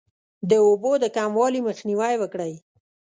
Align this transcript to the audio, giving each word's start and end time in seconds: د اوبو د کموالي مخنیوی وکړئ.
د 0.49 0.51
اوبو 0.65 0.91
د 1.03 1.05
کموالي 1.15 1.61
مخنیوی 1.67 2.13
وکړئ. 2.17 2.53